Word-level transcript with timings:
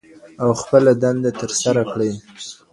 او 0.43 0.49
خپله 0.61 0.91
دنده 1.01 1.31
تر 1.39 1.51
سره 1.63 1.81
کړئ. 1.91 2.11